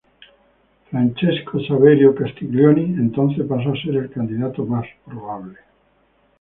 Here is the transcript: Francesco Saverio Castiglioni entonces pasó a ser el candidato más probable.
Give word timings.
Francesco 0.89 1.59
Saverio 1.59 2.15
Castiglioni 2.15 2.85
entonces 2.85 3.45
pasó 3.47 3.69
a 3.71 3.75
ser 3.83 3.97
el 3.97 4.09
candidato 4.09 4.65
más 4.65 4.87
probable. 5.05 5.59